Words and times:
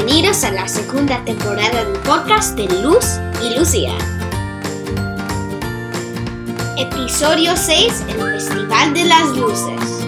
Bienvenidos 0.00 0.44
a 0.44 0.52
la 0.52 0.68
segunda 0.68 1.24
temporada 1.24 1.84
del 1.84 1.98
podcast 2.02 2.56
de 2.56 2.66
Luz 2.84 3.18
y 3.42 3.58
Lucía. 3.58 3.98
Episodio 6.78 7.56
6, 7.56 8.04
el 8.08 8.20
Festival 8.20 8.94
de 8.94 9.04
las 9.06 9.36
Luces. 9.36 10.06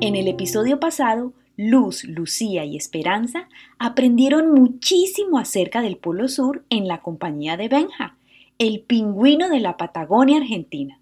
En 0.00 0.16
el 0.16 0.26
episodio 0.26 0.80
pasado, 0.80 1.32
Luz, 1.56 2.02
Lucía 2.02 2.64
y 2.64 2.76
Esperanza 2.76 3.48
aprendieron 3.78 4.52
muchísimo 4.52 5.38
acerca 5.38 5.82
del 5.82 5.98
Polo 5.98 6.26
Sur 6.26 6.64
en 6.68 6.88
la 6.88 7.00
compañía 7.00 7.56
de 7.56 7.68
Benja, 7.68 8.16
el 8.58 8.80
pingüino 8.80 9.48
de 9.50 9.60
la 9.60 9.76
Patagonia 9.76 10.38
Argentina 10.38 10.99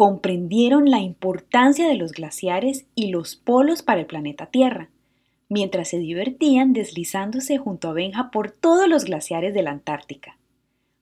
comprendieron 0.00 0.90
la 0.90 1.00
importancia 1.00 1.86
de 1.86 1.94
los 1.94 2.12
glaciares 2.12 2.86
y 2.94 3.10
los 3.10 3.36
polos 3.36 3.82
para 3.82 4.00
el 4.00 4.06
planeta 4.06 4.46
Tierra, 4.46 4.88
mientras 5.50 5.88
se 5.88 5.98
divertían 5.98 6.72
deslizándose 6.72 7.58
junto 7.58 7.90
a 7.90 7.92
Benja 7.92 8.30
por 8.30 8.50
todos 8.50 8.88
los 8.88 9.04
glaciares 9.04 9.52
de 9.52 9.62
la 9.62 9.72
Antártica. 9.72 10.38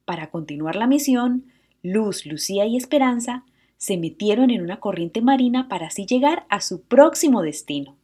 Para 0.05 0.31
continuar 0.31 0.75
la 0.75 0.89
misión, 0.89 1.45
Luz, 1.81 2.27
Lucía 2.27 2.67
y 2.67 2.77
Esperanza 2.77 3.45
se 3.77 3.99
metieron 3.99 4.51
en 4.51 4.63
una 4.63 4.81
corriente 4.81 5.23
marina 5.23 5.69
para 5.69 5.87
así 5.87 6.05
llegar 6.05 6.45
a 6.49 6.61
su 6.61 6.83
próximo 6.83 7.43
destino. 7.43 7.95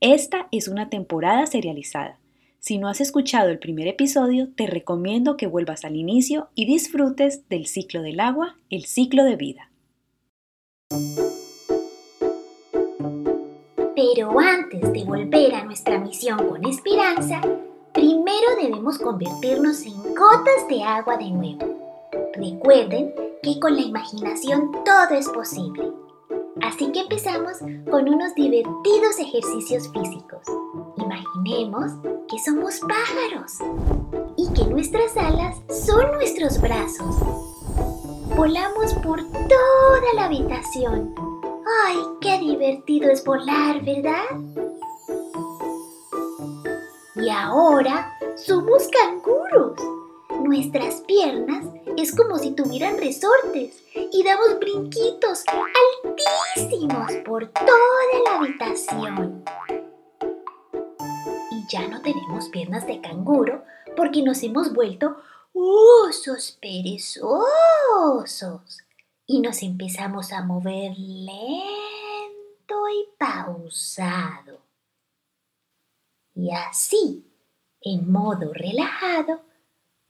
Esta 0.00 0.48
es 0.50 0.66
una 0.66 0.90
temporada 0.90 1.46
serializada. 1.46 2.18
Si 2.58 2.78
no 2.78 2.88
has 2.88 3.00
escuchado 3.00 3.50
el 3.50 3.60
primer 3.60 3.86
episodio, 3.86 4.48
te 4.56 4.66
recomiendo 4.66 5.36
que 5.36 5.46
vuelvas 5.46 5.84
al 5.84 5.94
inicio 5.94 6.48
y 6.56 6.66
disfrutes 6.66 7.48
del 7.48 7.66
ciclo 7.66 8.02
del 8.02 8.18
agua, 8.18 8.56
el 8.68 8.86
ciclo 8.86 9.22
de 9.22 9.36
vida. 9.36 9.70
Pero 13.96 14.38
antes 14.38 14.92
de 14.92 15.04
volver 15.04 15.54
a 15.54 15.64
nuestra 15.64 15.98
misión 15.98 16.48
con 16.48 16.64
esperanza, 16.66 17.40
primero 17.92 18.54
debemos 18.60 18.98
convertirnos 18.98 19.82
en 19.86 19.96
gotas 20.14 20.68
de 20.68 20.82
agua 20.82 21.16
de 21.16 21.30
nuevo. 21.30 21.66
Recuerden 22.34 23.12
que 23.42 23.58
con 23.58 23.74
la 23.74 23.82
imaginación 23.82 24.70
todo 24.84 25.16
es 25.18 25.28
posible. 25.28 25.92
Así 26.62 26.92
que 26.92 27.00
empezamos 27.00 27.58
con 27.90 28.08
unos 28.08 28.34
divertidos 28.34 29.18
ejercicios 29.18 29.90
físicos. 29.92 30.46
Imaginemos 30.96 31.92
que 32.28 32.38
somos 32.38 32.80
pájaros 32.80 33.52
y 34.36 34.52
que 34.52 34.64
nuestras 34.66 35.16
alas 35.16 35.56
son 35.68 36.12
nuestros 36.12 36.60
brazos 36.60 37.53
Volamos 38.36 38.92
por 38.94 39.22
toda 39.22 40.14
la 40.16 40.24
habitación. 40.24 41.14
¡Ay, 41.86 41.98
qué 42.20 42.38
divertido 42.40 43.08
es 43.08 43.22
volar, 43.22 43.80
¿verdad? 43.84 44.24
Y 47.14 47.30
ahora 47.30 48.12
somos 48.34 48.88
canguros. 48.88 49.78
Nuestras 50.42 51.00
piernas 51.02 51.64
es 51.96 52.12
como 52.14 52.36
si 52.38 52.50
tuvieran 52.50 52.98
resortes 52.98 53.80
y 53.94 54.24
damos 54.24 54.58
brinquitos 54.58 55.44
altísimos 56.04 57.12
por 57.24 57.46
toda 57.46 57.68
la 58.24 58.38
habitación. 58.38 59.44
Y 61.52 61.66
ya 61.68 61.86
no 61.86 62.02
tenemos 62.02 62.48
piernas 62.48 62.84
de 62.84 63.00
canguro 63.00 63.62
porque 63.96 64.22
nos 64.22 64.42
hemos 64.42 64.72
vuelto 64.72 65.16
osos 65.54 66.58
perezosos 66.60 67.38
y 69.26 69.40
nos 69.40 69.62
empezamos 69.62 70.32
a 70.32 70.42
mover 70.42 70.92
lento 70.98 72.88
y 72.88 73.06
pausado. 73.16 74.60
Y 76.34 76.50
así, 76.50 77.24
en 77.80 78.10
modo 78.10 78.52
relajado, 78.52 79.40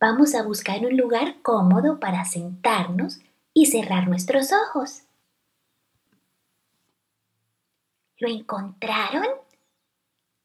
vamos 0.01 0.35
a 0.35 0.43
buscar 0.43 0.85
un 0.87 0.97
lugar 0.97 1.43
cómodo 1.43 2.01
para 2.01 2.25
sentarnos 2.25 3.21
y 3.53 3.67
cerrar 3.67 4.09
nuestros 4.09 4.51
ojos. 4.53 5.03
¿Lo 8.17 8.29
encontraron? 8.29 9.27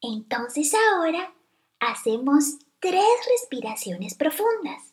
Entonces 0.02 0.74
ahora 0.92 1.32
hacemos 1.78 2.58
tres 2.78 3.04
respiraciones 3.28 4.14
profundas 4.14 4.89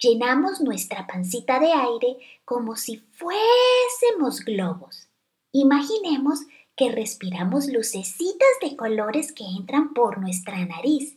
llenamos 0.00 0.60
nuestra 0.60 1.06
pancita 1.06 1.60
de 1.60 1.72
aire 1.72 2.18
como 2.44 2.76
si 2.76 2.96
fuésemos 3.12 4.44
globos. 4.44 5.08
Imaginemos 5.52 6.40
que 6.76 6.90
respiramos 6.90 7.68
lucecitas 7.68 8.48
de 8.62 8.76
colores 8.76 9.32
que 9.32 9.44
entran 9.44 9.92
por 9.92 10.18
nuestra 10.18 10.64
nariz 10.64 11.16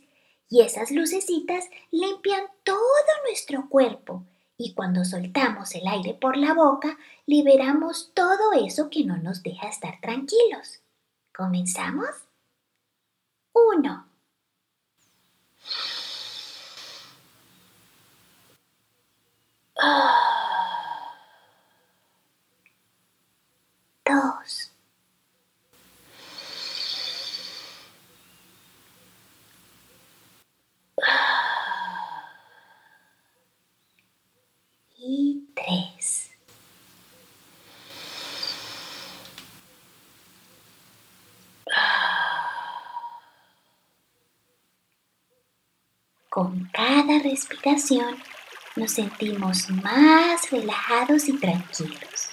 y 0.49 0.61
esas 0.61 0.91
lucecitas 0.91 1.65
limpian 1.91 2.43
todo 2.63 2.77
nuestro 3.25 3.69
cuerpo 3.69 4.25
y 4.57 4.73
cuando 4.73 5.03
soltamos 5.03 5.73
el 5.75 5.87
aire 5.87 6.13
por 6.13 6.37
la 6.37 6.53
boca 6.53 6.97
liberamos 7.25 8.11
todo 8.13 8.53
eso 8.53 8.89
que 8.89 9.03
no 9.03 9.17
nos 9.17 9.41
deja 9.41 9.67
estar 9.67 9.99
tranquilos. 10.01 10.81
¿Comenzamos? 11.33 12.09
1. 13.53 14.12
Dos. 24.05 24.71
Y 34.97 35.47
tres. 35.55 36.31
Con 46.29 46.69
cada 46.71 47.19
respiración 47.19 48.15
nos 48.75 48.91
sentimos 48.91 49.69
más 49.69 50.49
relajados 50.49 51.27
y 51.27 51.37
tranquilos. 51.37 52.29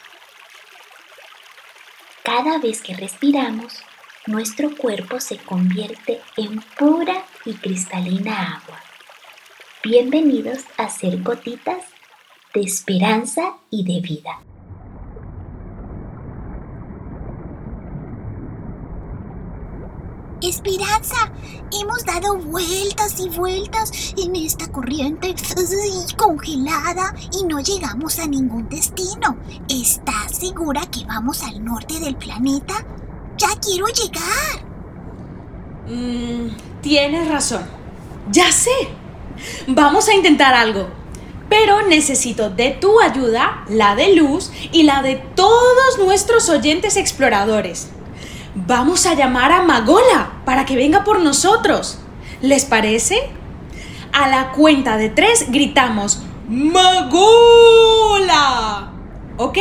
Cada 2.23 2.59
vez 2.59 2.81
que 2.83 2.95
respiramos, 2.95 3.83
nuestro 4.27 4.75
cuerpo 4.77 5.21
se 5.21 5.39
convierte 5.39 6.21
en 6.37 6.61
pura 6.79 7.25
y 7.45 7.55
cristalina 7.55 8.57
agua. 8.57 8.81
Bienvenidos 9.83 10.65
a 10.77 10.89
ser 10.89 11.23
gotitas 11.23 11.85
de 12.55 12.61
esperanza 12.61 13.57
y 13.71 13.85
de 13.85 14.01
vida. 14.01 14.41
Esperanza, 20.63 21.33
hemos 21.81 22.05
dado 22.05 22.37
vueltas 22.37 23.19
y 23.19 23.31
vueltas 23.31 24.13
en 24.23 24.37
esta 24.37 24.71
corriente 24.71 25.35
congelada 26.19 27.15
y 27.33 27.45
no 27.45 27.61
llegamos 27.61 28.19
a 28.19 28.27
ningún 28.27 28.69
destino. 28.69 29.39
¿Estás 29.71 30.37
segura 30.39 30.83
que 30.83 31.07
vamos 31.07 31.43
al 31.45 31.65
norte 31.65 31.99
del 31.99 32.15
planeta? 32.15 32.75
Ya 33.39 33.49
quiero 33.59 33.87
llegar. 33.87 34.67
Mm, 35.89 36.51
tienes 36.83 37.27
razón. 37.29 37.63
Ya 38.31 38.53
sé. 38.53 38.71
Vamos 39.67 40.09
a 40.09 40.15
intentar 40.15 40.53
algo. 40.53 40.89
Pero 41.49 41.87
necesito 41.87 42.51
de 42.51 42.73
tu 42.73 43.01
ayuda, 43.01 43.65
la 43.71 43.97
de 43.97 44.15
Luz 44.15 44.53
y 44.73 44.83
la 44.83 45.01
de 45.01 45.17
todos 45.35 45.99
nuestros 45.99 46.51
oyentes 46.51 46.99
exploradores. 46.99 47.89
Vamos 48.67 49.07
a 49.07 49.15
llamar 49.15 49.53
a 49.53 49.63
Magola 49.63 50.33
para 50.45 50.65
que 50.65 50.77
venga 50.77 51.03
por 51.05 51.21
nosotros. 51.21 51.99
¿Les 52.41 52.65
parece? 52.65 53.31
A 54.13 54.29
la 54.29 54.53
cuenta 54.53 54.97
de 54.97 55.09
tres 55.09 55.47
gritamos 55.51 56.23
Magola. 56.49 56.93
¿Ok? 59.37 59.59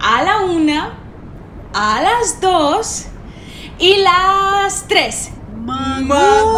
A 0.00 0.22
la 0.22 0.40
una, 0.40 0.98
a 1.72 2.02
las 2.02 2.40
dos 2.40 3.06
y 3.78 3.96
las 3.98 4.86
tres. 4.88 5.30
¡Magola! 5.64 6.56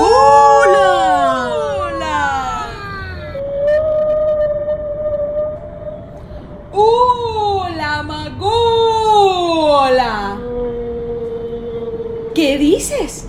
¿Qué 12.39 12.57
dices? 12.57 13.25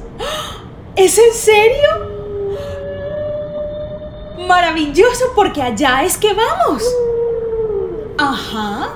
¿Es 0.96 1.18
en 1.18 1.34
serio? 1.34 1.90
Maravilloso 4.48 5.32
porque 5.34 5.64
allá 5.64 6.04
es 6.04 6.16
que 6.16 6.32
vamos. 6.32 6.84
Ajá. 8.20 8.94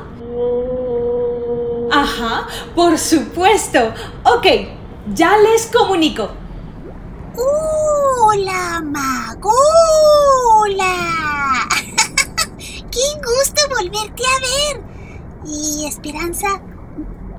Ajá, 1.91 2.47
por 2.75 2.99
supuesto. 2.99 3.79
Ok, 4.23 4.45
Ya 5.15 5.35
les 5.35 5.65
comunico. 5.65 6.29
¡Hola, 7.35 8.83
Magola! 8.85 9.65
¡Qué 12.59 12.99
gusto 13.17 13.63
volverte 13.67 14.21
a 14.27 14.39
ver! 14.75 14.83
Y 15.47 15.87
Esperanza, 15.87 16.61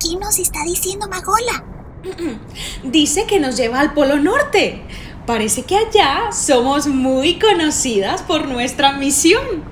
¿qué 0.00 0.16
nos 0.16 0.40
está 0.40 0.64
diciendo 0.64 1.06
Magola? 1.06 1.73
Dice 2.84 3.26
que 3.26 3.40
nos 3.40 3.56
lleva 3.56 3.80
al 3.80 3.94
Polo 3.94 4.18
Norte. 4.18 4.82
Parece 5.26 5.62
que 5.62 5.76
allá 5.76 6.32
somos 6.32 6.86
muy 6.86 7.38
conocidas 7.38 8.22
por 8.22 8.46
nuestra 8.46 8.92
misión. 8.92 9.64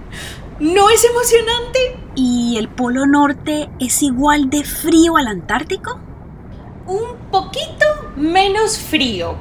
¿No 0.61 0.89
es 0.91 1.05
emocionante? 1.05 1.97
¿Y 2.15 2.57
el 2.57 2.69
Polo 2.69 3.07
Norte 3.07 3.69
es 3.79 4.03
igual 4.03 4.49
de 4.49 4.65
frío 4.65 5.17
al 5.17 5.27
Antártico? 5.27 5.99
Un 6.87 7.31
poquito 7.31 7.87
menos 8.17 8.79
frío, 8.79 9.37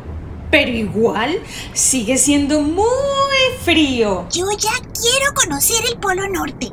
pero 0.49 0.71
igual 0.71 1.39
sigue 1.73 2.17
siendo 2.17 2.61
muy 2.61 2.85
frío. 3.63 4.27
Yo 4.31 4.47
ya 4.57 4.71
quiero 4.71 5.33
conocer 5.33 5.83
el 5.91 5.97
Polo 5.97 6.27
Norte. 6.27 6.71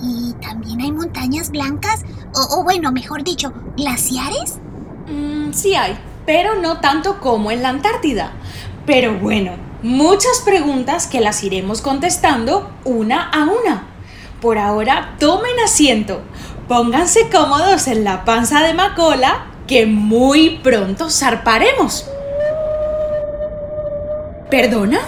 ¿Y 0.00 0.32
también 0.40 0.80
hay 0.80 0.92
montañas 0.92 1.50
blancas? 1.50 2.04
O, 2.34 2.60
o 2.60 2.64
bueno, 2.64 2.92
mejor 2.92 3.24
dicho, 3.24 3.52
glaciares? 3.76 4.60
Mm, 5.48 5.52
sí 5.52 5.74
hay, 5.74 5.98
pero 6.26 6.56
no 6.56 6.80
tanto 6.80 7.20
como 7.20 7.50
en 7.50 7.62
la 7.62 7.70
Antártida. 7.70 8.32
Pero 8.86 9.14
bueno, 9.14 9.52
muchas 9.82 10.40
preguntas 10.44 11.06
que 11.06 11.20
las 11.20 11.42
iremos 11.42 11.82
contestando 11.82 12.70
una 12.84 13.28
a 13.30 13.44
una. 13.44 13.86
Por 14.40 14.58
ahora, 14.58 15.16
tomen 15.18 15.58
asiento, 15.64 16.20
pónganse 16.68 17.28
cómodos 17.28 17.88
en 17.88 18.04
la 18.04 18.24
panza 18.24 18.62
de 18.62 18.74
Macola, 18.74 19.46
que 19.66 19.86
muy 19.86 20.60
pronto 20.62 21.10
zarparemos. 21.10 22.06
¿Perdona? 24.50 25.00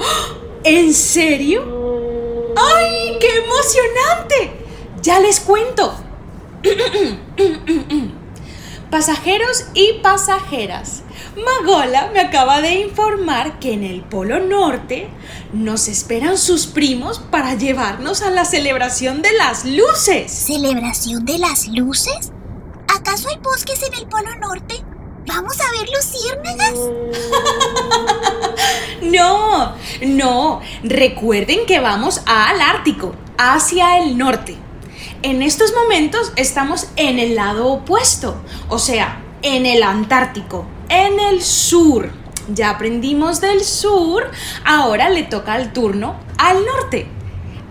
¡Ah! 0.00 0.34
¿En 0.64 0.92
serio? 0.92 2.52
¡Ay, 2.56 3.16
qué 3.20 3.28
emocionante! 3.38 4.66
Ya 5.00 5.20
les 5.20 5.40
cuento. 5.40 6.05
Pasajeros 8.90 9.66
y 9.74 9.94
pasajeras, 10.02 11.02
Magola 11.36 12.10
me 12.12 12.20
acaba 12.20 12.62
de 12.62 12.74
informar 12.80 13.58
que 13.58 13.72
en 13.72 13.82
el 13.84 14.02
Polo 14.02 14.40
Norte 14.40 15.08
nos 15.52 15.88
esperan 15.88 16.38
sus 16.38 16.66
primos 16.66 17.18
para 17.18 17.54
llevarnos 17.54 18.22
a 18.22 18.30
la 18.30 18.44
celebración 18.44 19.22
de 19.22 19.32
las 19.32 19.64
luces. 19.64 20.30
¿Celebración 20.32 21.24
de 21.24 21.38
las 21.38 21.66
luces? 21.66 22.32
¿Acaso 22.96 23.28
hay 23.28 23.38
bosques 23.42 23.82
en 23.82 23.94
el 23.94 24.06
Polo 24.06 24.34
Norte? 24.36 24.82
¿Vamos 25.26 25.56
a 25.60 25.70
ver 25.72 25.88
luciérnagas? 25.88 26.74
No, 29.02 29.74
no, 30.04 30.60
recuerden 30.82 31.66
que 31.66 31.80
vamos 31.80 32.22
al 32.26 32.60
Ártico, 32.60 33.14
hacia 33.38 33.98
el 33.98 34.18
norte. 34.18 34.56
En 35.22 35.42
estos 35.42 35.72
momentos 35.72 36.32
estamos 36.36 36.88
en 36.96 37.18
el 37.18 37.34
lado 37.34 37.68
opuesto, 37.68 38.36
o 38.68 38.78
sea, 38.78 39.22
en 39.42 39.66
el 39.66 39.82
Antártico, 39.82 40.66
en 40.88 41.18
el 41.18 41.42
sur. 41.42 42.10
Ya 42.48 42.70
aprendimos 42.70 43.40
del 43.40 43.64
sur, 43.64 44.30
ahora 44.64 45.08
le 45.08 45.24
toca 45.24 45.56
el 45.56 45.72
turno 45.72 46.16
al 46.38 46.64
norte. 46.64 47.08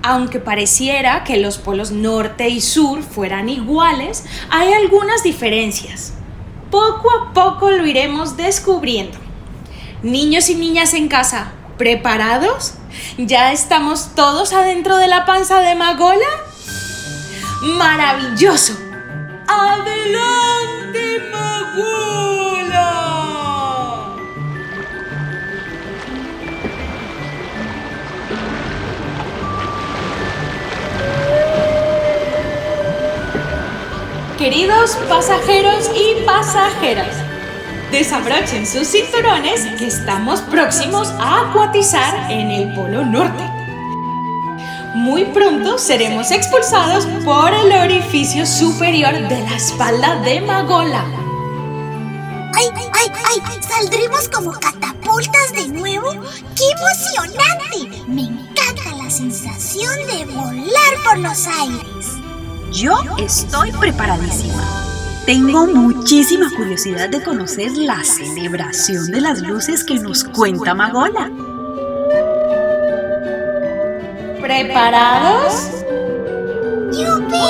Aunque 0.01 0.39
pareciera 0.39 1.23
que 1.23 1.37
los 1.37 1.57
polos 1.57 1.91
norte 1.91 2.49
y 2.49 2.61
sur 2.61 3.03
fueran 3.03 3.47
iguales, 3.47 4.25
hay 4.49 4.73
algunas 4.73 5.23
diferencias. 5.23 6.13
Poco 6.71 7.09
a 7.11 7.33
poco 7.33 7.71
lo 7.71 7.85
iremos 7.85 8.37
descubriendo. 8.37 9.17
Niños 10.03 10.49
y 10.49 10.55
niñas 10.55 10.93
en 10.93 11.07
casa, 11.07 11.53
¿preparados? 11.77 12.73
¿Ya 13.17 13.51
estamos 13.51 14.13
todos 14.15 14.51
adentro 14.51 14.97
de 14.97 15.07
la 15.07 15.25
panza 15.25 15.59
de 15.61 15.75
Magola? 15.75 16.25
¡Maravilloso! 17.65 18.77
¡Adelante, 19.47 21.19
Magola! 21.31 22.85
Queridos 34.37 34.95
pasajeros 35.09 35.89
y 35.95 36.23
pasajeras, 36.23 37.15
desabrochen 37.91 38.67
sus 38.67 38.87
cinturones 38.87 39.65
que 39.79 39.87
estamos 39.87 40.41
próximos 40.41 41.11
a 41.19 41.49
acuatizar 41.49 42.29
en 42.31 42.51
el 42.51 42.75
Polo 42.75 43.03
Norte. 43.03 43.54
Muy 44.95 45.25
pronto 45.25 45.77
seremos 45.77 46.31
expulsados 46.31 47.05
por 47.25 47.53
el 47.53 47.69
orificio 47.73 48.45
superior 48.45 49.11
de 49.27 49.41
la 49.41 49.57
espalda 49.57 50.21
de 50.21 50.39
Magola. 50.39 51.03
¡Ay, 52.55 52.69
ay, 52.93 53.11
ay! 53.13 53.61
¿Saldremos 53.61 54.29
como 54.29 54.53
catapultas 54.53 55.51
de 55.51 55.67
nuevo? 55.67 56.11
¡Qué 56.55 56.63
emocionante! 56.71 58.03
Me 58.07 58.21
encanta 58.21 58.95
la 58.95 59.09
sensación 59.09 59.93
de 60.07 60.33
volar 60.33 60.93
por 61.03 61.19
los 61.19 61.45
aires. 61.45 62.13
Yo 62.71 62.95
estoy 63.17 63.73
preparadísima. 63.73 64.63
Tengo 65.25 65.67
muchísima 65.67 66.49
curiosidad 66.55 67.09
de 67.09 67.21
conocer 67.21 67.73
la 67.75 68.01
celebración 68.01 69.07
de 69.07 69.19
las 69.19 69.41
luces 69.41 69.83
que 69.83 69.95
nos 69.95 70.23
cuenta 70.23 70.73
Magola. 70.73 71.29
¿Preparados? 74.45 75.55
¡Yupi! 76.91 77.45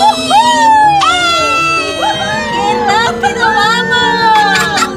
¡Qué 2.53 2.67
rápido 2.87 3.43
vamos! 3.59 4.95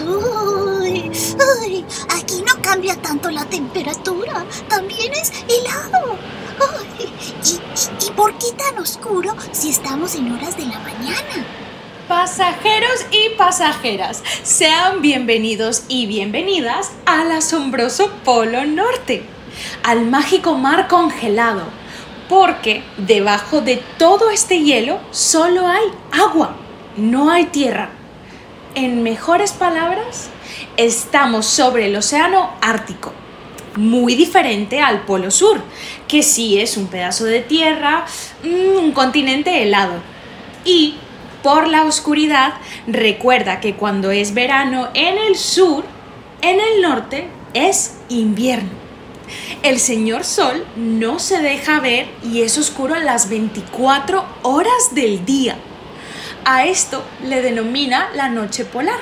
Uy, 0.00 1.12
uy, 1.60 1.86
aquí 2.10 2.42
no 2.42 2.60
cambia 2.60 2.96
tanto 2.96 3.30
la 3.30 3.44
temperatura, 3.44 4.44
también 4.68 5.12
es 5.12 5.30
helado. 5.48 6.18
Uy, 6.58 6.88
¿y, 6.98 7.06
y, 7.48 8.08
y 8.08 8.10
por 8.10 8.36
qué 8.38 8.50
tan 8.58 8.76
oscuro 8.80 9.36
si 9.52 9.70
estamos 9.70 10.16
en 10.16 10.32
horas 10.32 10.56
de 10.56 10.66
la 10.66 10.80
mañana? 10.80 11.46
Pasajeros 12.08 13.06
y 13.10 13.30
pasajeras, 13.38 14.22
sean 14.42 15.02
bienvenidos 15.02 15.84
y 15.86 16.06
bienvenidas 16.06 16.90
al 17.06 17.30
asombroso 17.30 18.10
Polo 18.24 18.64
Norte, 18.64 19.22
al 19.84 20.06
mágico 20.06 20.56
mar 20.56 20.88
congelado, 20.88 21.62
porque 22.28 22.82
debajo 22.96 23.60
de 23.60 23.80
todo 23.98 24.30
este 24.30 24.60
hielo 24.64 24.98
solo 25.12 25.68
hay 25.68 25.84
agua, 26.10 26.56
no 26.96 27.30
hay 27.30 27.44
tierra. 27.46 27.90
En 28.74 29.04
mejores 29.04 29.52
palabras, 29.52 30.30
estamos 30.76 31.46
sobre 31.46 31.86
el 31.86 31.94
océano 31.94 32.50
Ártico, 32.60 33.12
muy 33.76 34.16
diferente 34.16 34.80
al 34.80 35.02
Polo 35.02 35.30
Sur, 35.30 35.60
que 36.08 36.24
sí 36.24 36.58
es 36.58 36.76
un 36.76 36.88
pedazo 36.88 37.26
de 37.26 37.40
tierra, 37.42 38.06
mm, 38.42 38.76
un 38.76 38.92
continente 38.92 39.62
helado. 39.62 40.00
Y 40.64 40.96
por 41.42 41.68
la 41.68 41.84
oscuridad, 41.84 42.54
recuerda 42.86 43.60
que 43.60 43.74
cuando 43.74 44.10
es 44.10 44.34
verano 44.34 44.88
en 44.94 45.18
el 45.18 45.36
sur, 45.36 45.84
en 46.40 46.60
el 46.60 46.82
norte 46.82 47.28
es 47.54 47.98
invierno. 48.08 48.70
El 49.62 49.78
señor 49.78 50.24
Sol 50.24 50.66
no 50.76 51.18
se 51.18 51.40
deja 51.40 51.80
ver 51.80 52.08
y 52.22 52.42
es 52.42 52.58
oscuro 52.58 52.94
a 52.94 53.00
las 53.00 53.28
24 53.28 54.24
horas 54.42 54.94
del 54.94 55.24
día. 55.24 55.56
A 56.44 56.66
esto 56.66 57.04
le 57.24 57.40
denomina 57.40 58.10
la 58.14 58.28
noche 58.28 58.64
polar 58.64 58.98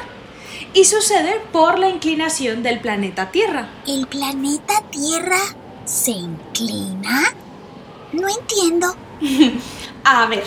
y 0.75 0.85
sucede 0.85 1.41
por 1.53 1.79
la 1.79 1.89
inclinación 1.89 2.63
del 2.63 2.81
planeta 2.81 3.31
Tierra. 3.31 3.69
¿El 3.87 4.07
planeta 4.07 4.83
Tierra 4.91 5.41
se 5.85 6.13
inclina? 6.13 7.35
No 8.13 8.29
entiendo. 8.29 8.95
A 10.05 10.27
ver, 10.27 10.45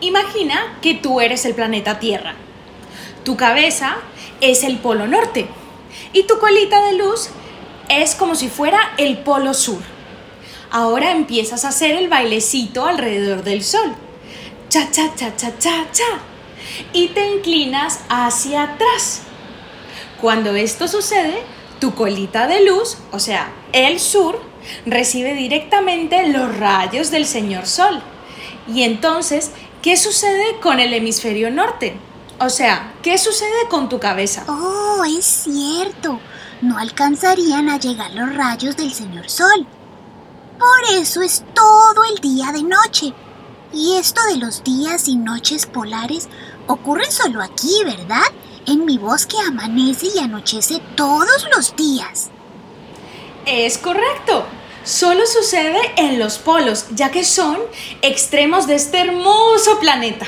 imagina 0.00 0.78
que 0.82 0.94
tú 0.94 1.20
eres 1.20 1.44
el 1.44 1.54
planeta 1.54 1.98
Tierra. 1.98 2.34
Tu 3.24 3.36
cabeza 3.36 3.96
es 4.40 4.62
el 4.62 4.78
polo 4.78 5.06
norte 5.06 5.48
y 6.12 6.24
tu 6.24 6.38
colita 6.38 6.84
de 6.86 6.94
luz 6.94 7.30
es 7.88 8.14
como 8.14 8.34
si 8.34 8.48
fuera 8.48 8.94
el 8.98 9.18
polo 9.18 9.54
sur. 9.54 9.80
Ahora 10.70 11.12
empiezas 11.12 11.64
a 11.64 11.68
hacer 11.68 11.94
el 11.94 12.08
bailecito 12.08 12.86
alrededor 12.86 13.44
del 13.44 13.62
sol. 13.62 13.94
Cha, 14.68 14.90
cha, 14.90 15.14
cha, 15.14 15.34
cha, 15.36 15.56
cha, 15.58 15.86
cha. 15.92 16.20
Y 16.92 17.08
te 17.08 17.26
inclinas 17.26 18.00
hacia 18.08 18.64
atrás. 18.64 19.22
Cuando 20.20 20.54
esto 20.54 20.88
sucede, 20.88 21.42
tu 21.78 21.94
colita 21.94 22.46
de 22.46 22.64
luz, 22.64 22.98
o 23.12 23.18
sea, 23.18 23.52
el 23.72 24.00
sur, 24.00 24.40
recibe 24.84 25.34
directamente 25.34 26.26
los 26.28 26.56
rayos 26.56 27.10
del 27.10 27.26
señor 27.26 27.66
Sol. 27.66 28.02
Y 28.72 28.82
entonces, 28.82 29.52
¿qué 29.86 29.96
sucede 29.96 30.58
con 30.60 30.80
el 30.80 30.92
hemisferio 30.94 31.48
norte? 31.48 31.96
O 32.40 32.48
sea, 32.48 32.94
¿qué 33.04 33.16
sucede 33.18 33.68
con 33.70 33.88
tu 33.88 34.00
cabeza? 34.00 34.42
Oh, 34.48 35.04
es 35.04 35.24
cierto. 35.24 36.18
No 36.60 36.76
alcanzarían 36.76 37.68
a 37.68 37.78
llegar 37.78 38.10
los 38.10 38.34
rayos 38.34 38.76
del 38.76 38.92
señor 38.92 39.30
Sol. 39.30 39.64
Por 40.58 40.96
eso 41.00 41.22
es 41.22 41.44
todo 41.54 42.02
el 42.02 42.20
día 42.20 42.50
de 42.50 42.64
noche. 42.64 43.12
Y 43.72 43.94
esto 43.94 44.20
de 44.24 44.38
los 44.38 44.64
días 44.64 45.06
y 45.06 45.14
noches 45.14 45.66
polares 45.66 46.28
ocurren 46.66 47.12
solo 47.12 47.40
aquí, 47.40 47.84
¿verdad? 47.84 48.26
En 48.66 48.86
mi 48.86 48.98
bosque 48.98 49.36
amanece 49.46 50.08
y 50.12 50.18
anochece 50.18 50.80
todos 50.96 51.46
los 51.54 51.76
días. 51.76 52.30
Es 53.46 53.78
correcto. 53.78 54.46
Solo 54.86 55.26
sucede 55.26 55.80
en 55.96 56.20
los 56.20 56.38
polos, 56.38 56.86
ya 56.92 57.10
que 57.10 57.24
son 57.24 57.58
extremos 58.02 58.68
de 58.68 58.76
este 58.76 59.00
hermoso 59.00 59.80
planeta. 59.80 60.26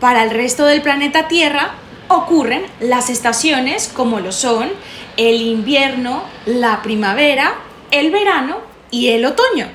Para 0.00 0.24
el 0.24 0.30
resto 0.30 0.64
del 0.64 0.82
planeta 0.82 1.28
Tierra 1.28 1.70
ocurren 2.08 2.66
las 2.80 3.10
estaciones 3.10 3.86
como 3.86 4.18
lo 4.18 4.32
son 4.32 4.72
el 5.16 5.40
invierno, 5.40 6.24
la 6.46 6.82
primavera, 6.82 7.54
el 7.92 8.10
verano 8.10 8.58
y 8.90 9.10
el 9.10 9.24
otoño. 9.24 9.68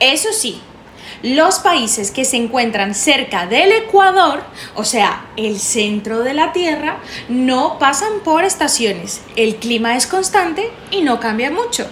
Eso 0.00 0.30
sí, 0.32 0.60
los 1.22 1.60
países 1.60 2.10
que 2.10 2.24
se 2.24 2.36
encuentran 2.36 2.96
cerca 2.96 3.46
del 3.46 3.70
Ecuador, 3.70 4.42
o 4.74 4.82
sea, 4.82 5.26
el 5.36 5.60
centro 5.60 6.24
de 6.24 6.34
la 6.34 6.52
Tierra, 6.52 6.98
no 7.28 7.78
pasan 7.78 8.24
por 8.24 8.42
estaciones. 8.42 9.20
El 9.36 9.54
clima 9.54 9.96
es 9.96 10.08
constante 10.08 10.68
y 10.90 11.02
no 11.02 11.20
cambia 11.20 11.52
mucho. 11.52 11.88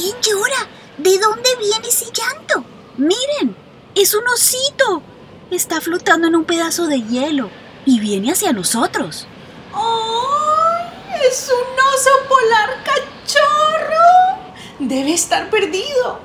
¿Quién 0.00 0.16
llora? 0.22 0.66
¿De 0.96 1.18
dónde 1.18 1.50
viene 1.56 1.88
ese 1.88 2.06
llanto? 2.06 2.64
Miren, 2.96 3.54
es 3.94 4.14
un 4.14 4.26
osito. 4.28 5.02
Está 5.50 5.82
flotando 5.82 6.26
en 6.26 6.36
un 6.36 6.46
pedazo 6.46 6.86
de 6.86 7.02
hielo 7.02 7.50
y 7.84 8.00
viene 8.00 8.32
hacia 8.32 8.54
nosotros. 8.54 9.26
¡Ay! 9.74 11.20
¡Es 11.28 11.50
un 11.50 11.78
oso 11.78 12.10
polar 12.30 12.82
cachorro! 12.82 14.54
Debe 14.78 15.12
estar 15.12 15.50
perdido. 15.50 16.20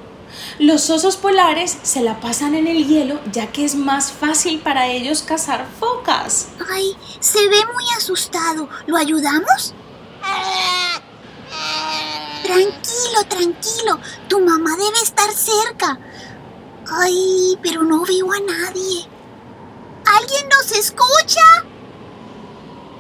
Los 0.58 0.90
osos 0.90 1.18
polares 1.18 1.78
se 1.84 2.02
la 2.02 2.22
pasan 2.22 2.56
en 2.56 2.68
el 2.68 2.88
hielo 2.88 3.20
ya 3.30 3.52
que 3.52 3.66
es 3.66 3.76
más 3.76 4.14
fácil 4.14 4.60
para 4.60 4.88
ellos 4.88 5.22
cazar 5.22 5.68
focas. 5.82 6.48
Ay, 6.72 6.96
se 7.20 7.50
ve 7.50 7.58
muy 7.74 7.86
asustado. 7.98 8.70
¿Lo 8.88 8.96
ayudamos? 8.96 9.74
Tranquilo, 12.46 13.24
tranquilo. 13.28 14.00
Tu 14.28 14.40
mamá 14.40 14.72
debe 14.78 15.00
estar 15.02 15.32
cerca. 15.32 15.98
Ay, 16.92 17.58
pero 17.64 17.82
no 17.82 18.04
veo 18.06 18.32
a 18.32 18.40
nadie. 18.40 19.08
¿Alguien 20.06 20.48
nos 20.50 20.72
escucha? 20.72 21.66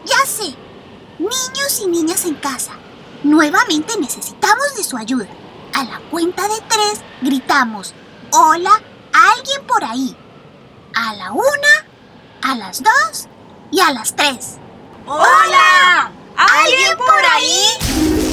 Ya 0.05 0.25
sé. 0.25 0.55
Niños 1.19 1.79
y 1.83 1.87
niñas 1.87 2.25
en 2.25 2.35
casa. 2.35 2.71
Nuevamente 3.23 3.93
necesitamos 3.99 4.75
de 4.75 4.83
su 4.83 4.97
ayuda. 4.97 5.27
A 5.75 5.83
la 5.83 5.99
cuenta 6.09 6.47
de 6.47 6.61
tres 6.67 7.01
gritamos, 7.21 7.93
hola, 8.31 8.81
alguien 9.13 9.67
por 9.67 9.83
ahí. 9.83 10.15
A 10.95 11.13
la 11.13 11.31
una, 11.31 11.85
a 12.41 12.55
las 12.55 12.81
dos 12.81 13.27
y 13.71 13.79
a 13.79 13.91
las 13.91 14.15
tres. 14.15 14.57
¡Hola! 15.05 16.11
¿Alguien 16.37 16.97
por 16.97 17.25
ahí? 17.33 18.24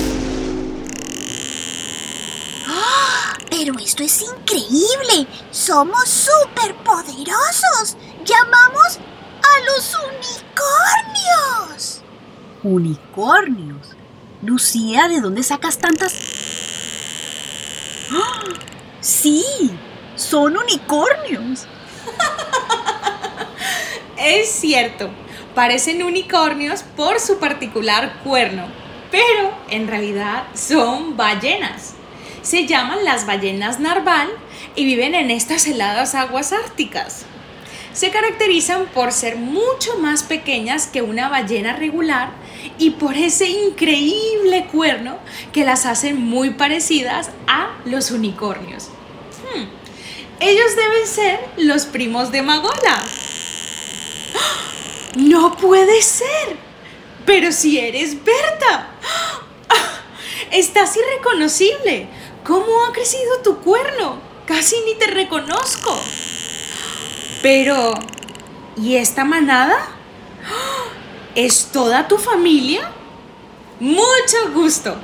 Pero 3.50 3.78
esto 3.78 4.02
es 4.02 4.22
increíble. 4.22 5.26
Somos 5.50 6.08
superpoderosos. 6.08 7.98
Llamamos 8.24 8.98
a 9.42 9.60
los 9.66 9.94
unicornios. 9.94 12.00
Unicornios. 12.62 13.94
Lucía, 14.42 15.08
¿de 15.08 15.20
dónde 15.20 15.42
sacas 15.42 15.76
tantas? 15.78 16.12
Sí, 19.00 19.44
son 20.16 20.56
unicornios. 20.56 21.66
Es 24.16 24.50
cierto, 24.50 25.10
parecen 25.52 26.04
unicornios 26.04 26.84
por 26.96 27.18
su 27.18 27.40
particular 27.40 28.20
cuerno, 28.22 28.68
pero 29.10 29.52
en 29.68 29.88
realidad 29.88 30.44
son 30.54 31.16
ballenas. 31.16 31.94
Se 32.42 32.66
llaman 32.66 33.04
las 33.04 33.24
ballenas 33.24 33.78
narval 33.78 34.28
y 34.74 34.84
viven 34.84 35.14
en 35.14 35.30
estas 35.30 35.66
heladas 35.66 36.14
aguas 36.14 36.52
árticas. 36.52 37.24
Se 37.92 38.10
caracterizan 38.10 38.86
por 38.86 39.12
ser 39.12 39.36
mucho 39.36 39.98
más 39.98 40.22
pequeñas 40.22 40.86
que 40.86 41.02
una 41.02 41.28
ballena 41.28 41.74
regular 41.74 42.30
y 42.78 42.90
por 42.90 43.16
ese 43.16 43.48
increíble 43.48 44.66
cuerno 44.72 45.18
que 45.52 45.64
las 45.64 45.84
hacen 45.86 46.20
muy 46.20 46.50
parecidas 46.50 47.30
a 47.46 47.76
los 47.84 48.10
unicornios. 48.10 48.88
Hmm, 49.54 49.64
Ellos 50.40 50.74
deben 50.74 51.06
ser 51.06 51.40
los 51.58 51.84
primos 51.86 52.32
de 52.32 52.42
Magola. 52.42 53.04
¡Ah! 54.34 54.62
No 55.16 55.56
puede 55.56 56.00
ser. 56.02 56.56
Pero 57.26 57.52
si 57.52 57.78
eres 57.78 58.16
Berta. 58.24 58.88
¡Ah! 59.02 59.42
Estás 60.50 60.96
irreconocible. 60.96 62.08
¿Cómo 62.44 62.84
ha 62.84 62.92
crecido 62.92 63.38
tu 63.44 63.58
cuerno? 63.58 64.18
Casi 64.46 64.74
ni 64.84 64.96
te 64.96 65.06
reconozco. 65.06 65.96
Pero, 67.40 67.94
¿y 68.76 68.96
esta 68.96 69.24
manada? 69.24 69.88
¿Es 71.36 71.68
toda 71.72 72.08
tu 72.08 72.18
familia? 72.18 72.90
Mucho 73.78 74.52
gusto. 74.54 74.96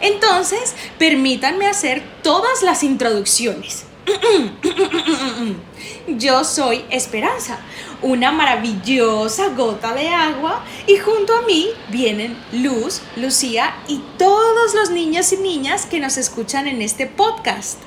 Entonces, 0.00 0.74
permítanme 0.98 1.66
hacer 1.66 2.04
todas 2.22 2.62
las 2.62 2.84
introducciones. 2.84 3.86
Yo 6.06 6.44
soy 6.44 6.84
Esperanza, 6.90 7.58
una 8.04 8.32
maravillosa 8.32 9.48
gota 9.48 9.94
de 9.94 10.08
agua 10.08 10.62
y 10.86 10.98
junto 10.98 11.34
a 11.34 11.42
mí 11.42 11.68
vienen 11.88 12.36
Luz, 12.52 13.00
Lucía 13.16 13.74
y 13.88 14.02
todos 14.18 14.74
los 14.74 14.90
niños 14.90 15.32
y 15.32 15.38
niñas 15.38 15.86
que 15.86 16.00
nos 16.00 16.18
escuchan 16.18 16.66
en 16.68 16.82
este 16.82 17.06
podcast. 17.06 17.78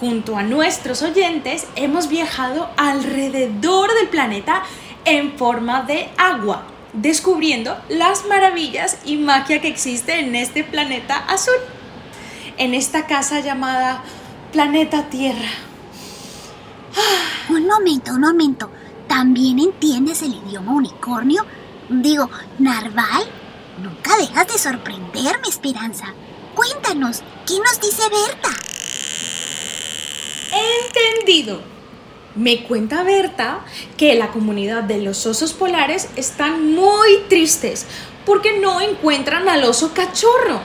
Junto 0.00 0.38
a 0.38 0.42
nuestros 0.42 1.02
oyentes 1.02 1.66
hemos 1.76 2.08
viajado 2.08 2.70
alrededor 2.78 3.92
del 3.94 4.08
planeta 4.08 4.62
en 5.04 5.36
forma 5.36 5.82
de 5.82 6.08
agua, 6.16 6.66
descubriendo 6.94 7.76
las 7.90 8.24
maravillas 8.24 9.00
y 9.04 9.18
magia 9.18 9.60
que 9.60 9.68
existe 9.68 10.18
en 10.18 10.34
este 10.34 10.64
planeta 10.64 11.16
azul, 11.28 11.54
en 12.56 12.72
esta 12.72 13.06
casa 13.06 13.40
llamada 13.40 14.02
Planeta 14.50 15.10
Tierra. 15.10 15.50
Un 17.50 17.66
momento, 17.66 18.12
un 18.12 18.20
momento. 18.22 18.70
¿También 19.12 19.58
entiendes 19.58 20.22
el 20.22 20.34
idioma 20.36 20.72
unicornio? 20.72 21.44
Digo, 21.90 22.30
narval. 22.58 23.22
Nunca 23.82 24.16
dejas 24.16 24.48
de 24.48 24.56
sorprenderme, 24.56 25.48
Esperanza. 25.50 26.14
Cuéntanos, 26.54 27.22
¿qué 27.46 27.58
nos 27.58 27.78
dice 27.78 28.04
Berta? 28.08 28.48
Entendido. 30.86 31.60
Me 32.36 32.62
cuenta 32.62 33.02
Berta 33.02 33.60
que 33.98 34.14
la 34.14 34.30
comunidad 34.30 34.84
de 34.84 35.02
los 35.02 35.26
osos 35.26 35.52
polares 35.52 36.08
están 36.16 36.72
muy 36.74 37.18
tristes 37.28 37.86
porque 38.24 38.60
no 38.60 38.80
encuentran 38.80 39.46
al 39.46 39.64
oso 39.64 39.92
cachorro. 39.92 40.62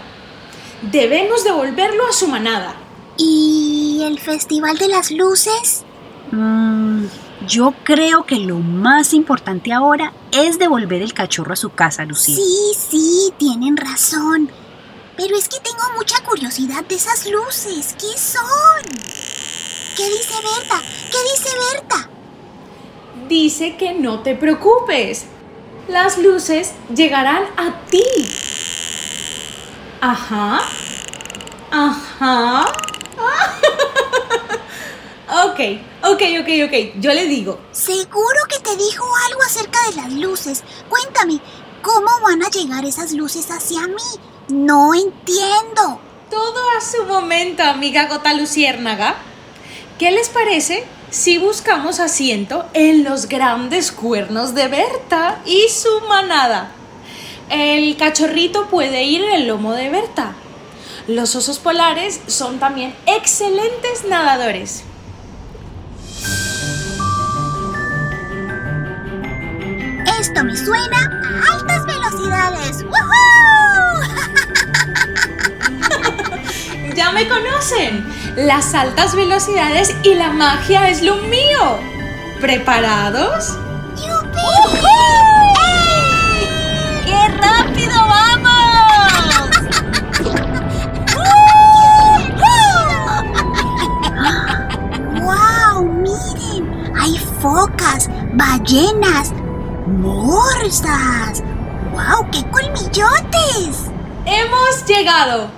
Debemos 0.83 1.43
devolverlo 1.43 2.07
a 2.07 2.13
su 2.13 2.29
manada. 2.29 2.77
¿Y 3.17 4.03
el 4.05 4.17
Festival 4.21 4.77
de 4.77 4.87
las 4.87 5.11
Luces? 5.11 5.83
Mm, 6.31 7.07
yo 7.47 7.73
creo 7.83 8.25
que 8.25 8.39
lo 8.39 8.59
más 8.59 9.13
importante 9.13 9.71
ahora 9.71 10.13
es 10.31 10.59
devolver 10.59 11.01
el 11.01 11.13
cachorro 11.13 11.53
a 11.53 11.55
su 11.55 11.69
casa, 11.69 12.05
Lucía. 12.05 12.35
Sí, 12.35 12.73
sí, 12.77 13.33
tienen 13.37 13.77
razón. 13.77 14.51
Pero 15.15 15.35
es 15.35 15.47
que 15.47 15.59
tengo 15.59 15.83
mucha 15.95 16.21
curiosidad 16.23 16.85
de 16.85 16.95
esas 16.95 17.25
luces. 17.27 17.95
¿Qué 17.99 18.17
son? 18.19 18.83
¿Qué 19.95 20.09
dice 20.09 20.33
Berta? 20.43 20.81
¿Qué 21.11 21.17
dice 21.33 21.49
Berta? 21.73 22.09
Dice 23.27 23.77
que 23.77 23.93
no 23.93 24.19
te 24.19 24.35
preocupes. 24.35 25.25
Las 25.87 26.17
luces 26.17 26.73
llegarán 26.93 27.43
a 27.57 27.81
ti. 27.89 28.03
Ajá. 30.01 30.59
Ajá. 31.71 32.65
Ok, 35.57 36.13
ok, 36.13 36.21
ok, 36.41 36.49
ok. 36.65 36.99
Yo 36.99 37.13
le 37.13 37.27
digo. 37.27 37.59
Seguro 37.71 38.39
que 38.49 38.59
te 38.59 38.75
dijo 38.75 39.05
algo 39.29 39.41
acerca 39.43 39.79
de 39.89 39.95
las 39.95 40.13
luces. 40.13 40.63
Cuéntame, 40.89 41.39
¿cómo 41.81 42.07
¿Cómo 42.07 42.09
van 42.21 42.43
a 42.43 42.49
llegar 42.49 42.85
esas 42.85 43.13
luces 43.13 43.49
hacia 43.49 43.87
mí? 43.87 44.03
No 44.49 44.93
entiendo. 44.93 45.99
Todo 46.29 46.69
a 46.77 46.81
su 46.81 47.05
momento, 47.05 47.63
amiga 47.63 48.07
Gota 48.07 48.33
Luciérnaga. 48.33 49.15
¿Qué 49.97 50.11
les 50.11 50.29
parece 50.29 50.85
si 51.09 51.37
buscamos 51.37 51.99
asiento 51.99 52.65
en 52.73 53.03
los 53.03 53.27
grandes 53.27 53.91
cuernos 53.91 54.53
de 54.53 54.67
Berta 54.67 55.41
y 55.45 55.69
su 55.69 56.01
manada? 56.07 56.71
El 57.49 57.97
cachorrito 57.97 58.67
puede 58.67 59.03
ir 59.03 59.23
en 59.23 59.31
el 59.31 59.47
lomo 59.47 59.73
de 59.73 59.89
Berta. 59.89 60.35
Los 61.07 61.35
osos 61.35 61.59
polares 61.59 62.21
son 62.27 62.59
también 62.59 62.93
excelentes 63.05 64.05
nadadores. 64.07 64.83
Esto 70.19 70.43
me 70.43 70.57
suena 70.57 70.97
a 71.21 71.53
altas 71.53 71.85
velocidades. 71.85 72.83
¡Woohoo! 72.83 74.01
ya 76.95 77.11
me 77.11 77.27
conocen. 77.27 78.03
Las 78.35 78.73
altas 78.73 79.15
velocidades 79.15 79.93
y 80.01 80.15
la 80.15 80.31
magia 80.31 80.89
es 80.89 81.03
lo 81.03 81.17
mío. 81.17 81.77
¿Preparados? 82.41 83.59
¡Yupi! 83.95 84.39
¡Qué 87.05 87.27
rápido 87.37 87.95
vamos! 88.07 89.37
¡Wow! 95.21 95.83
Miren, 96.01 96.93
hay 96.99 97.19
focas, 97.39 98.09
ballenas, 98.33 99.31
morsas. 99.87 101.43
¡Wow! 101.91 102.29
¡Qué 102.31 102.43
colmillotes! 102.49 103.87
Hemos 104.25 104.85
llegado. 104.85 105.49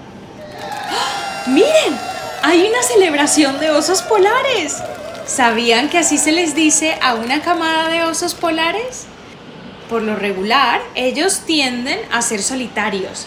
¡Ah! 0.90 1.44
Miren, 1.48 1.98
hay 2.44 2.68
una 2.68 2.82
celebración 2.84 3.60
de 3.60 3.72
osos 3.72 4.02
polares. 4.04 4.78
¿Sabían 5.26 5.90
que 5.90 6.00
así 6.00 6.18
se 6.18 6.32
les 6.32 6.56
dice 6.56 6.98
a 7.02 7.16
una 7.16 7.42
camada 7.42 7.90
de 7.90 8.04
osos 8.04 8.34
polares? 8.34 9.06
Por 9.90 10.04
lo 10.04 10.16
regular, 10.16 10.82
ellos 10.96 11.42
tienden 11.46 12.00
a 12.12 12.22
ser 12.22 12.44
solitarios, 12.44 13.26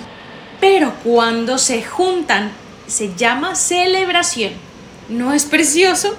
pero 0.60 0.94
cuando 1.02 1.58
se 1.58 1.82
juntan 1.82 2.52
se 2.86 3.14
llama 3.14 3.54
celebración. 3.54 4.52
¿No 5.08 5.32
es 5.32 5.44
precioso? 5.44 6.16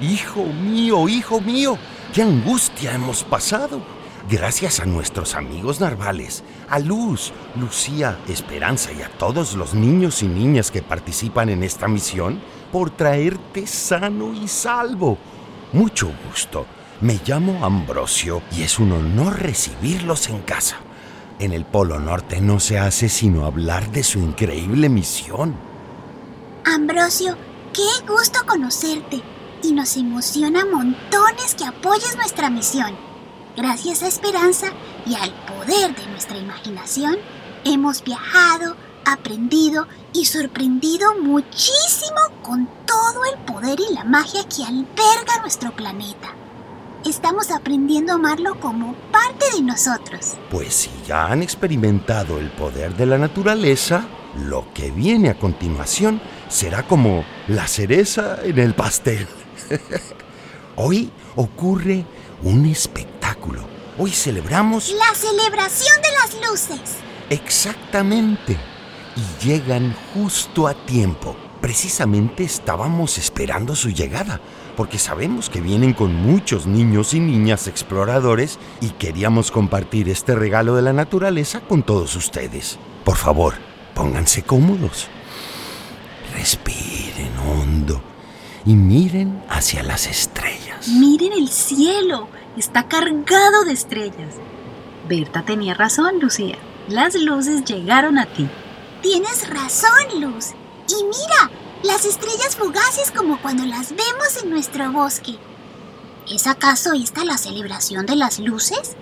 Hijo 0.00 0.44
mío, 0.44 1.08
hijo 1.08 1.40
mío, 1.40 1.78
qué 2.12 2.20
angustia 2.20 2.94
hemos 2.94 3.24
pasado. 3.24 3.80
Gracias 4.28 4.80
a 4.80 4.84
nuestros 4.84 5.34
amigos 5.34 5.80
narvales, 5.80 6.44
a 6.68 6.78
Luz, 6.78 7.32
Lucía, 7.58 8.18
Esperanza 8.28 8.92
y 8.92 9.00
a 9.00 9.08
todos 9.08 9.54
los 9.54 9.72
niños 9.72 10.22
y 10.22 10.28
niñas 10.28 10.70
que 10.70 10.82
participan 10.82 11.48
en 11.48 11.62
esta 11.62 11.88
misión 11.88 12.42
por 12.70 12.90
traerte 12.90 13.66
sano 13.66 14.34
y 14.34 14.48
salvo. 14.48 15.16
Mucho 15.72 16.12
gusto. 16.28 16.66
Me 17.00 17.18
llamo 17.26 17.64
Ambrosio 17.64 18.42
y 18.54 18.64
es 18.64 18.78
un 18.78 18.92
honor 18.92 19.40
recibirlos 19.40 20.28
en 20.28 20.40
casa. 20.40 20.76
En 21.38 21.52
el 21.52 21.64
Polo 21.64 21.98
Norte 21.98 22.42
no 22.42 22.60
se 22.60 22.78
hace 22.78 23.08
sino 23.08 23.46
hablar 23.46 23.90
de 23.92 24.02
su 24.02 24.18
increíble 24.18 24.90
misión. 24.90 25.56
Ambrosio, 26.66 27.34
qué 27.72 28.06
gusto 28.06 28.40
conocerte 28.46 29.22
y 29.66 29.72
nos 29.72 29.96
emociona 29.96 30.64
montones 30.64 31.54
que 31.56 31.64
apoyes 31.64 32.16
nuestra 32.16 32.50
misión. 32.50 32.94
Gracias 33.56 34.02
a 34.02 34.06
Esperanza 34.06 34.68
y 35.04 35.14
al 35.14 35.32
poder 35.44 35.94
de 35.96 36.06
nuestra 36.06 36.38
imaginación, 36.38 37.16
hemos 37.64 38.04
viajado, 38.04 38.76
aprendido 39.04 39.88
y 40.12 40.26
sorprendido 40.26 41.16
muchísimo 41.20 42.20
con 42.42 42.68
todo 42.86 43.24
el 43.32 43.40
poder 43.44 43.78
y 43.80 43.92
la 43.94 44.04
magia 44.04 44.42
que 44.44 44.62
alberga 44.62 45.40
nuestro 45.40 45.74
planeta. 45.74 46.28
Estamos 47.04 47.50
aprendiendo 47.50 48.12
a 48.12 48.16
amarlo 48.16 48.60
como 48.60 48.94
parte 49.10 49.46
de 49.56 49.62
nosotros. 49.62 50.34
Pues 50.50 50.74
si 50.74 50.90
ya 51.06 51.26
han 51.26 51.42
experimentado 51.42 52.38
el 52.38 52.50
poder 52.50 52.94
de 52.94 53.06
la 53.06 53.18
naturaleza, 53.18 54.06
lo 54.48 54.72
que 54.74 54.90
viene 54.90 55.30
a 55.30 55.38
continuación 55.38 56.20
será 56.48 56.84
como 56.86 57.24
la 57.48 57.66
cereza 57.66 58.38
en 58.44 58.58
el 58.58 58.74
pastel. 58.74 59.26
Hoy 60.76 61.10
ocurre 61.34 62.04
un 62.42 62.66
espectáculo. 62.66 63.62
Hoy 63.98 64.10
celebramos... 64.10 64.90
La 64.90 65.14
celebración 65.14 65.96
de 66.02 66.08
las 66.12 66.50
luces. 66.50 66.96
Exactamente. 67.30 68.56
Y 69.16 69.44
llegan 69.44 69.96
justo 70.12 70.68
a 70.68 70.74
tiempo. 70.74 71.34
Precisamente 71.60 72.44
estábamos 72.44 73.16
esperando 73.16 73.74
su 73.74 73.90
llegada, 73.90 74.40
porque 74.76 74.98
sabemos 74.98 75.48
que 75.48 75.62
vienen 75.62 75.94
con 75.94 76.14
muchos 76.14 76.66
niños 76.66 77.14
y 77.14 77.20
niñas 77.20 77.66
exploradores 77.66 78.58
y 78.82 78.90
queríamos 78.90 79.50
compartir 79.50 80.10
este 80.10 80.34
regalo 80.34 80.76
de 80.76 80.82
la 80.82 80.92
naturaleza 80.92 81.60
con 81.60 81.82
todos 81.82 82.14
ustedes. 82.14 82.78
Por 83.04 83.16
favor, 83.16 83.54
pónganse 83.94 84.42
cómodos. 84.42 85.08
Hondo 86.36 86.95
y 88.66 88.74
miren 88.74 89.42
hacia 89.48 89.84
las 89.84 90.08
estrellas. 90.08 90.88
Miren 90.88 91.32
el 91.32 91.48
cielo, 91.48 92.28
está 92.56 92.88
cargado 92.88 93.64
de 93.64 93.72
estrellas. 93.72 94.34
Berta 95.08 95.44
tenía 95.44 95.72
razón, 95.72 96.18
Lucía. 96.20 96.58
Las 96.88 97.14
luces 97.14 97.64
llegaron 97.64 98.18
a 98.18 98.26
ti. 98.26 98.48
Tienes 99.02 99.48
razón, 99.48 100.20
Luz. 100.20 100.48
Y 100.88 101.04
mira, 101.04 101.50
las 101.84 102.04
estrellas 102.04 102.56
fugaces 102.56 103.12
como 103.12 103.40
cuando 103.40 103.64
las 103.64 103.90
vemos 103.90 104.42
en 104.42 104.50
nuestro 104.50 104.90
bosque. 104.90 105.36
¿Es 106.28 106.48
acaso 106.48 106.92
esta 106.92 107.24
la 107.24 107.38
celebración 107.38 108.04
de 108.04 108.16
las 108.16 108.40
luces? 108.40 108.96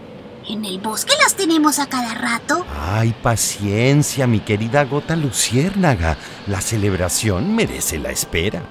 En 0.46 0.66
el 0.66 0.78
bosque 0.78 1.14
las 1.22 1.36
tenemos 1.36 1.78
a 1.78 1.86
cada 1.86 2.12
rato. 2.12 2.66
Ay, 2.78 3.14
paciencia, 3.22 4.26
mi 4.26 4.40
querida 4.40 4.84
gota 4.84 5.16
luciérnaga. 5.16 6.18
La 6.46 6.60
celebración 6.60 7.54
merece 7.54 7.98
la 7.98 8.10
espera. 8.10 8.62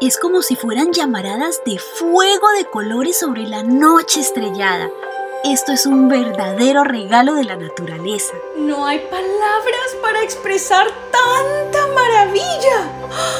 Es 0.00 0.16
como 0.16 0.42
si 0.42 0.54
fueran 0.54 0.92
llamaradas 0.92 1.60
de 1.66 1.76
fuego 1.76 2.48
de 2.56 2.66
colores 2.66 3.18
sobre 3.18 3.48
la 3.48 3.64
noche 3.64 4.20
estrellada. 4.20 4.88
Esto 5.42 5.72
es 5.72 5.86
un 5.86 6.08
verdadero 6.08 6.84
regalo 6.84 7.34
de 7.34 7.42
la 7.42 7.56
naturaleza. 7.56 8.32
No 8.56 8.86
hay 8.86 9.00
palabras 9.10 9.96
para 10.00 10.22
expresar 10.22 10.86
tanta 11.10 11.84
maravilla. 11.88 12.92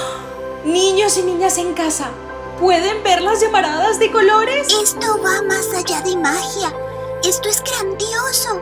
Niños 0.64 1.16
y 1.18 1.22
niñas 1.22 1.58
en 1.58 1.74
casa, 1.74 2.10
¿pueden 2.58 3.04
ver 3.04 3.22
las 3.22 3.40
llamaradas 3.40 4.00
de 4.00 4.10
colores? 4.10 4.66
Esto 4.82 5.20
va 5.24 5.40
más 5.42 5.72
allá 5.72 6.00
de 6.00 6.16
magia. 6.16 6.74
Esto 7.22 7.48
es 7.48 7.62
grandioso. 7.62 8.60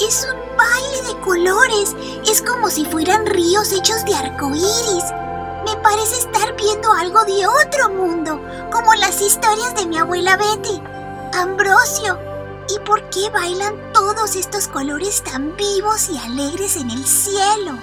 Es 0.00 0.26
un 0.26 0.56
baile 0.56 1.02
de 1.06 1.20
colores. 1.20 1.94
Es 2.26 2.40
como 2.40 2.70
si 2.70 2.86
fueran 2.86 3.26
ríos 3.26 3.72
hechos 3.72 4.06
de 4.06 4.14
arcoíris. 4.14 5.04
Parece 5.88 6.16
estar 6.16 6.56
viendo 6.56 6.92
algo 6.92 7.24
de 7.24 7.46
otro 7.46 7.90
mundo, 7.90 8.42
como 8.72 8.92
las 8.94 9.22
historias 9.22 9.72
de 9.76 9.86
mi 9.86 9.96
abuela 9.96 10.36
Betty. 10.36 10.82
Ambrosio, 11.32 12.18
¿y 12.68 12.84
por 12.84 13.08
qué 13.08 13.30
bailan 13.30 13.92
todos 13.92 14.34
estos 14.34 14.66
colores 14.66 15.22
tan 15.22 15.56
vivos 15.56 16.10
y 16.10 16.18
alegres 16.18 16.76
en 16.76 16.90
el 16.90 17.06
cielo? 17.06 17.78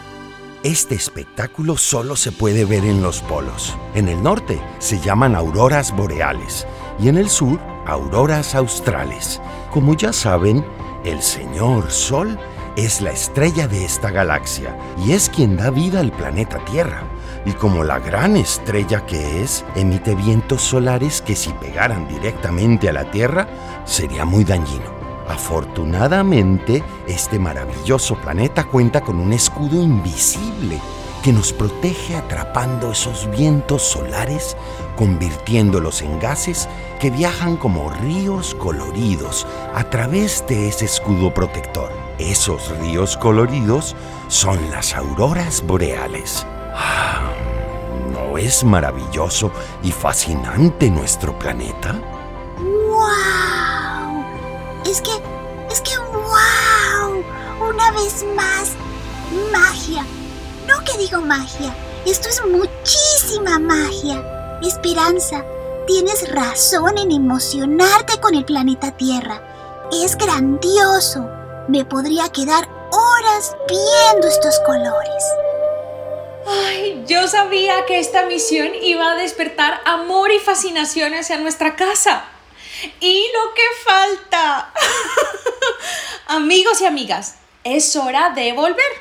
Este 0.64 0.96
espectáculo 0.96 1.78
solo 1.78 2.18
se 2.18 2.34
puede 2.34 2.66
ver 2.66 2.84
en 2.84 3.02
los 3.02 3.22
polos. 3.22 3.74
En 3.96 4.10
el 4.10 4.22
norte 4.22 4.62
se 4.80 5.00
llaman 5.00 5.34
auroras 5.34 5.96
boreales 5.96 6.68
y 7.00 7.08
en 7.08 7.18
el 7.18 7.30
sur 7.30 7.58
auroras 7.88 8.54
australes. 8.54 9.40
Como 9.72 9.96
ya 9.96 10.12
saben, 10.12 10.66
el 11.06 11.22
Señor 11.22 11.90
Sol 11.90 12.38
es 12.76 13.02
la 13.02 13.12
estrella 13.12 13.68
de 13.68 13.86
esta 13.86 14.10
galaxia 14.10 14.78
y 15.06 15.12
es 15.12 15.30
quien 15.30 15.58
da 15.58 15.70
vida 15.70 16.00
al 16.00 16.12
planeta 16.12 16.58
Tierra. 16.66 17.04
Y 17.46 17.52
como 17.52 17.84
la 17.84 18.00
gran 18.00 18.38
estrella 18.38 19.06
que 19.06 19.44
es, 19.44 19.66
emite 19.76 20.16
vientos 20.16 20.62
solares 20.62 21.22
que 21.22 21.36
si 21.36 21.52
pegaran 21.54 22.08
directamente 22.08 22.90
a 22.90 22.94
la 22.94 23.12
Tierra 23.12 23.48
sería 23.86 24.26
muy 24.26 24.44
dañino. 24.44 25.04
Afortunadamente, 25.28 26.84
este 27.08 27.40
maravilloso 27.40 28.16
planeta 28.16 28.66
cuenta 28.66 29.02
con 29.02 29.20
un 29.20 29.34
escudo 29.34 29.82
invisible 29.82 30.80
que 31.24 31.32
nos 31.32 31.54
protege 31.54 32.16
atrapando 32.16 32.92
esos 32.92 33.30
vientos 33.32 33.82
solares, 33.82 34.58
convirtiéndolos 34.98 36.02
en 36.02 36.20
gases 36.20 36.68
que 37.00 37.10
viajan 37.10 37.56
como 37.56 37.90
ríos 37.90 38.56
coloridos 38.56 39.48
a 39.74 39.86
través 39.86 40.46
de 40.48 40.68
ese 40.68 40.86
escudo 40.86 41.34
protector. 41.34 42.03
Esos 42.20 42.70
ríos 42.80 43.18
coloridos 43.18 43.96
son 44.28 44.70
las 44.70 44.94
auroras 44.96 45.66
boreales. 45.66 46.46
Ah, 46.76 47.32
¿No 48.12 48.38
es 48.38 48.64
maravilloso 48.64 49.52
y 49.84 49.92
fascinante 49.92 50.90
nuestro 50.90 51.38
planeta? 51.38 52.00
¡Wow! 52.60 54.24
Es 54.86 55.02
que, 55.02 55.12
es 55.72 55.82
que, 55.82 55.98
wow. 55.98 57.24
Una 57.70 57.92
vez 57.92 58.24
más, 58.36 58.74
magia. 59.52 60.06
No 60.68 60.84
que 60.86 60.98
digo 60.98 61.22
magia, 61.22 61.76
esto 62.06 62.30
es 62.30 62.42
muchísima 62.46 63.58
magia. 63.60 64.60
Esperanza, 64.62 65.44
tienes 65.88 66.32
razón 66.32 66.98
en 66.98 67.12
emocionarte 67.12 68.20
con 68.20 68.36
el 68.36 68.46
planeta 68.46 68.92
Tierra. 68.92 69.42
Es 69.92 70.16
grandioso. 70.16 71.43
Me 71.70 71.86
podría 71.86 72.28
quedar 72.30 72.68
horas 72.92 73.56
viendo 73.70 74.28
estos 74.28 74.60
colores. 74.66 75.24
Ay, 76.46 77.06
yo 77.08 77.26
sabía 77.30 77.86
que 77.86 78.00
esta 78.00 78.26
misión 78.26 78.76
iba 78.82 79.12
a 79.14 79.16
despertar 79.16 79.82
amor 79.86 80.32
y 80.32 80.40
fascinación 80.40 81.14
hacia 81.14 81.38
nuestra 81.38 81.78
casa. 81.78 82.26
Y 83.00 83.26
lo 83.34 83.54
que 83.54 83.62
falta. 83.86 84.74
Amigos 86.28 86.82
y 86.82 86.86
amigas, 86.86 87.36
es 87.64 87.96
hora 87.96 88.32
de 88.32 88.52
volver. 88.52 88.92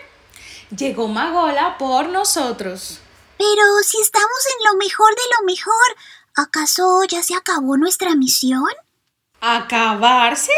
Llegó 0.71 1.09
Magola 1.09 1.77
por 1.79 2.09
nosotros. 2.11 3.01
Pero 3.39 3.63
si 3.83 4.01
estamos 4.01 4.47
en 4.57 4.67
lo 4.67 4.77
mejor 4.77 5.11
de 5.17 5.23
lo 5.37 5.47
mejor, 5.47 5.97
¿acaso 6.37 7.03
ya 7.09 7.25
se 7.25 7.35
acabó 7.35 7.77
nuestra 7.77 8.15
misión? 8.15 8.71
¿Acabarse? 9.41 10.53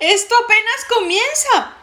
Esto 0.00 0.34
apenas 0.44 0.84
comienza. 0.94 1.74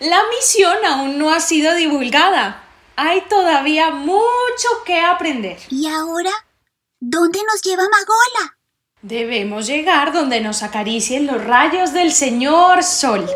La 0.00 0.20
misión 0.28 0.76
aún 0.84 1.18
no 1.18 1.32
ha 1.32 1.40
sido 1.40 1.74
divulgada. 1.74 2.62
Hay 2.96 3.22
todavía 3.22 3.90
mucho 3.90 4.68
que 4.84 5.00
aprender. 5.00 5.58
¿Y 5.70 5.88
ahora? 5.88 6.30
¿Dónde 7.00 7.40
nos 7.50 7.62
lleva 7.62 7.84
Magola? 7.84 8.58
Debemos 9.00 9.66
llegar 9.66 10.12
donde 10.12 10.40
nos 10.40 10.62
acaricien 10.62 11.26
los 11.26 11.42
rayos 11.42 11.92
del 11.92 12.12
Señor 12.12 12.84
Sol. 12.84 13.26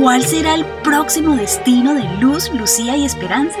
¿Cuál 0.00 0.24
será 0.24 0.54
el 0.54 0.64
próximo 0.82 1.34
destino 1.34 1.94
de 1.94 2.04
Luz, 2.20 2.50
Lucía 2.54 2.96
y 2.96 3.04
Esperanza? 3.04 3.58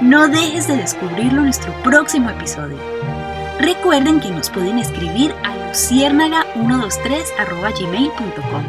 No 0.00 0.28
dejes 0.28 0.68
de 0.68 0.76
descubrirlo 0.76 1.40
en 1.40 1.44
nuestro 1.46 1.74
próximo 1.82 2.30
episodio. 2.30 2.78
Recuerden 3.60 4.20
que 4.20 4.30
nos 4.30 4.48
pueden 4.48 4.78
escribir 4.78 5.34
a 5.44 5.54
luciérnaga123.gmail.com 5.68 8.62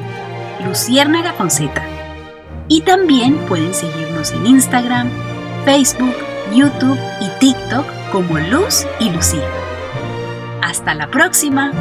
Luciérnaga 0.66 1.32
con. 1.34 1.84
Y 2.68 2.82
también 2.82 3.38
pueden 3.48 3.74
seguirnos 3.74 4.32
en 4.32 4.46
Instagram, 4.46 5.10
Facebook, 5.64 6.14
YouTube 6.54 7.00
y 7.22 7.30
TikTok 7.40 7.86
como 8.12 8.38
Luz 8.40 8.86
y 9.00 9.10
Lucía. 9.10 9.48
Hasta 10.62 10.94
la 10.94 11.08
próxima. 11.08 11.72